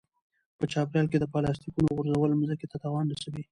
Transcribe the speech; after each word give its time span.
په 0.59 0.63
چاپیریال 0.71 1.07
کې 1.11 1.17
د 1.19 1.25
پلاستیکونو 1.33 1.89
غورځول 1.97 2.31
مځکې 2.41 2.65
ته 2.71 2.77
تاوان 2.83 3.05
رسوي. 3.11 3.43